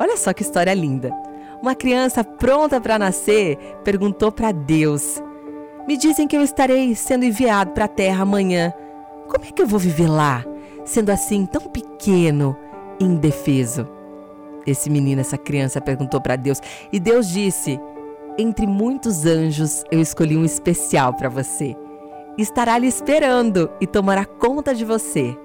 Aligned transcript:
Olha 0.00 0.16
só 0.16 0.32
que 0.32 0.42
história 0.42 0.72
linda. 0.72 1.12
Uma 1.60 1.74
criança 1.74 2.24
pronta 2.24 2.80
para 2.80 2.98
nascer 2.98 3.58
perguntou 3.84 4.32
para 4.32 4.50
Deus: 4.50 5.22
Me 5.86 5.98
dizem 5.98 6.26
que 6.26 6.34
eu 6.34 6.42
estarei 6.42 6.94
sendo 6.94 7.26
enviado 7.26 7.72
para 7.72 7.84
a 7.84 7.88
terra 7.88 8.22
amanhã. 8.22 8.72
Como 9.28 9.44
é 9.44 9.52
que 9.52 9.60
eu 9.60 9.66
vou 9.66 9.78
viver 9.78 10.08
lá, 10.08 10.42
sendo 10.86 11.10
assim 11.10 11.44
tão 11.44 11.60
pequeno 11.60 12.56
indefeso? 12.98 13.86
Esse 14.66 14.88
menino, 14.88 15.20
essa 15.20 15.36
criança 15.36 15.80
perguntou 15.80 16.20
para 16.20 16.34
Deus 16.34 16.62
e 16.90 16.98
Deus 16.98 17.28
disse: 17.28 17.78
Entre 18.38 18.66
muitos 18.66 19.26
anjos 19.26 19.84
eu 19.90 20.00
escolhi 20.00 20.34
um 20.34 20.46
especial 20.46 21.12
para 21.12 21.28
você. 21.28 21.76
Estará 22.38 22.78
lhe 22.78 22.86
esperando 22.86 23.70
e 23.82 23.86
tomará 23.86 24.24
conta 24.24 24.74
de 24.74 24.84
você. 24.84 25.36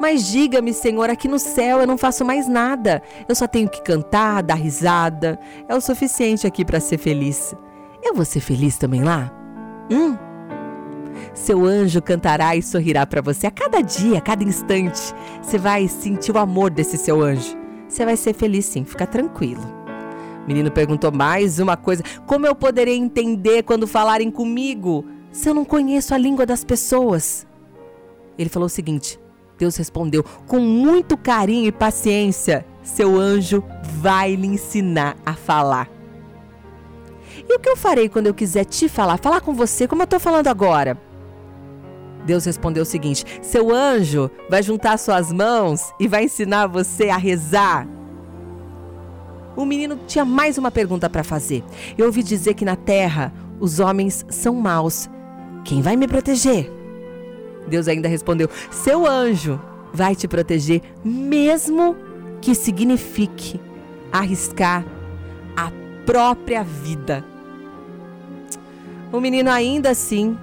Mas 0.00 0.26
diga-me, 0.26 0.72
Senhor, 0.72 1.08
aqui 1.08 1.26
no 1.26 1.38
céu 1.38 1.80
eu 1.80 1.86
não 1.86 1.96
faço 1.96 2.24
mais 2.24 2.46
nada. 2.46 3.02
Eu 3.28 3.34
só 3.34 3.46
tenho 3.46 3.68
que 3.68 3.82
cantar, 3.82 4.42
dar 4.42 4.54
risada. 4.54 5.38
É 5.68 5.74
o 5.74 5.80
suficiente 5.80 6.46
aqui 6.46 6.64
para 6.64 6.80
ser 6.80 6.98
feliz. 6.98 7.54
Eu 8.02 8.14
vou 8.14 8.24
ser 8.24 8.40
feliz 8.40 8.76
também 8.76 9.02
lá? 9.02 9.32
Hum? 9.90 10.16
Seu 11.32 11.64
anjo 11.64 12.02
cantará 12.02 12.56
e 12.56 12.62
sorrirá 12.62 13.06
para 13.06 13.22
você 13.22 13.46
a 13.46 13.50
cada 13.50 13.80
dia, 13.80 14.18
a 14.18 14.20
cada 14.20 14.44
instante. 14.44 15.14
Você 15.42 15.58
vai 15.58 15.88
sentir 15.88 16.32
o 16.32 16.38
amor 16.38 16.70
desse 16.70 16.96
seu 16.96 17.22
anjo. 17.22 17.56
Você 17.88 18.04
vai 18.04 18.16
ser 18.16 18.34
feliz 18.34 18.66
sim, 18.66 18.84
fica 18.84 19.06
tranquilo. 19.06 19.62
O 20.44 20.46
menino 20.46 20.70
perguntou 20.70 21.10
mais 21.10 21.58
uma 21.58 21.76
coisa: 21.76 22.02
Como 22.26 22.46
eu 22.46 22.54
poderei 22.54 22.96
entender 22.96 23.62
quando 23.62 23.86
falarem 23.86 24.30
comigo 24.30 25.04
se 25.32 25.48
eu 25.48 25.54
não 25.54 25.64
conheço 25.64 26.14
a 26.14 26.18
língua 26.18 26.46
das 26.46 26.64
pessoas? 26.64 27.46
Ele 28.38 28.48
falou 28.48 28.66
o 28.66 28.70
seguinte: 28.70 29.18
Deus 29.58 29.76
respondeu: 29.76 30.24
com 30.46 30.60
muito 30.60 31.16
carinho 31.16 31.66
e 31.66 31.72
paciência, 31.72 32.64
seu 32.82 33.18
anjo 33.18 33.62
vai 34.00 34.34
lhe 34.34 34.46
ensinar 34.46 35.16
a 35.24 35.34
falar. 35.34 35.90
E 37.48 37.54
o 37.54 37.58
que 37.58 37.68
eu 37.68 37.76
farei 37.76 38.08
quando 38.08 38.26
eu 38.26 38.34
quiser 38.34 38.64
te 38.64 38.88
falar, 38.88 39.18
falar 39.18 39.40
com 39.40 39.54
você, 39.54 39.86
como 39.86 40.02
eu 40.02 40.04
estou 40.04 40.20
falando 40.20 40.48
agora? 40.48 40.98
Deus 42.24 42.44
respondeu 42.44 42.82
o 42.82 42.86
seguinte: 42.86 43.24
seu 43.40 43.74
anjo 43.74 44.30
vai 44.50 44.62
juntar 44.62 44.98
suas 44.98 45.32
mãos 45.32 45.92
e 45.98 46.08
vai 46.08 46.24
ensinar 46.24 46.66
você 46.66 47.08
a 47.08 47.16
rezar. 47.16 47.86
O 49.56 49.64
menino 49.64 49.98
tinha 50.06 50.24
mais 50.24 50.58
uma 50.58 50.70
pergunta 50.70 51.08
para 51.08 51.24
fazer. 51.24 51.64
Eu 51.96 52.06
ouvi 52.06 52.22
dizer 52.22 52.54
que 52.54 52.64
na 52.64 52.76
terra 52.76 53.32
os 53.58 53.80
homens 53.80 54.26
são 54.28 54.54
maus. 54.54 55.08
Quem 55.64 55.80
vai 55.80 55.96
me 55.96 56.06
proteger? 56.06 56.70
Deus 57.66 57.88
ainda 57.88 58.08
respondeu: 58.08 58.48
Seu 58.70 59.06
anjo 59.06 59.60
vai 59.92 60.14
te 60.14 60.28
proteger, 60.28 60.82
mesmo 61.04 61.96
que 62.40 62.54
signifique 62.54 63.60
arriscar 64.12 64.84
a 65.56 65.70
própria 66.04 66.62
vida. 66.62 67.24
O 69.12 69.20
menino 69.20 69.50
ainda 69.50 69.90
assim 69.90 70.36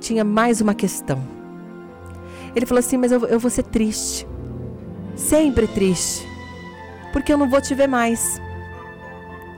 tinha 0.00 0.24
mais 0.24 0.60
uma 0.60 0.74
questão. 0.74 1.22
Ele 2.54 2.66
falou 2.66 2.80
assim: 2.80 2.96
Mas 2.96 3.12
eu, 3.12 3.24
eu 3.26 3.38
vou 3.38 3.50
ser 3.50 3.62
triste, 3.64 4.26
sempre 5.14 5.66
triste, 5.66 6.26
porque 7.12 7.32
eu 7.32 7.38
não 7.38 7.48
vou 7.48 7.60
te 7.60 7.74
ver 7.74 7.86
mais. 7.86 8.40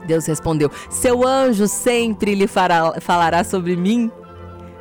Deus 0.05 0.25
respondeu: 0.25 0.69
Seu 0.89 1.25
anjo 1.25 1.67
sempre 1.67 2.35
lhe 2.35 2.47
fará, 2.47 2.99
falará 3.01 3.43
sobre 3.43 3.75
mim, 3.75 4.11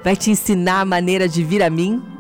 vai 0.05 0.17
te 0.17 0.31
ensinar 0.31 0.81
a 0.81 0.85
maneira 0.85 1.29
de 1.29 1.43
vir 1.43 1.63
a 1.63 1.71
mim 1.71 2.12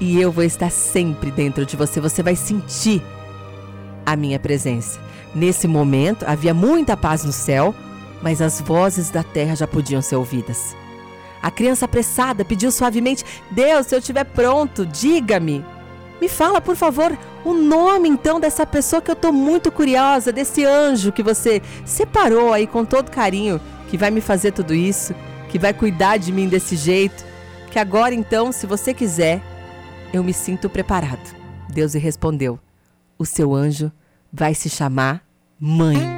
e 0.00 0.20
eu 0.20 0.30
vou 0.30 0.44
estar 0.44 0.70
sempre 0.70 1.30
dentro 1.30 1.64
de 1.66 1.76
você. 1.76 2.00
Você 2.00 2.22
vai 2.22 2.36
sentir 2.36 3.02
a 4.06 4.16
minha 4.16 4.38
presença. 4.38 5.00
Nesse 5.34 5.68
momento 5.68 6.24
havia 6.26 6.54
muita 6.54 6.96
paz 6.96 7.24
no 7.24 7.32
céu, 7.32 7.74
mas 8.22 8.40
as 8.40 8.60
vozes 8.60 9.10
da 9.10 9.22
terra 9.22 9.54
já 9.54 9.66
podiam 9.66 10.00
ser 10.00 10.16
ouvidas. 10.16 10.74
A 11.42 11.50
criança 11.50 11.84
apressada 11.84 12.44
pediu 12.44 12.70
suavemente: 12.70 13.24
Deus, 13.50 13.86
se 13.86 13.94
eu 13.94 13.98
estiver 13.98 14.24
pronto, 14.24 14.86
diga-me. 14.86 15.64
Me 16.20 16.28
fala, 16.28 16.60
por 16.60 16.74
favor, 16.74 17.16
o 17.44 17.54
nome 17.54 18.08
então 18.08 18.40
dessa 18.40 18.66
pessoa 18.66 19.00
que 19.00 19.08
eu 19.08 19.14
estou 19.14 19.32
muito 19.32 19.70
curiosa, 19.70 20.32
desse 20.32 20.64
anjo 20.64 21.12
que 21.12 21.22
você 21.22 21.62
separou 21.84 22.52
aí 22.52 22.66
com 22.66 22.84
todo 22.84 23.10
carinho, 23.10 23.60
que 23.88 23.96
vai 23.96 24.10
me 24.10 24.20
fazer 24.20 24.50
tudo 24.50 24.74
isso, 24.74 25.14
que 25.48 25.60
vai 25.60 25.72
cuidar 25.72 26.16
de 26.16 26.32
mim 26.32 26.48
desse 26.48 26.74
jeito. 26.74 27.24
Que 27.70 27.78
agora 27.78 28.14
então, 28.14 28.50
se 28.50 28.66
você 28.66 28.92
quiser, 28.92 29.40
eu 30.12 30.24
me 30.24 30.32
sinto 30.32 30.68
preparado. 30.68 31.36
Deus 31.68 31.94
lhe 31.94 32.00
respondeu: 32.00 32.58
O 33.18 33.24
seu 33.24 33.54
anjo 33.54 33.92
vai 34.32 34.54
se 34.54 34.68
chamar 34.68 35.26
Mãe. 35.60 36.08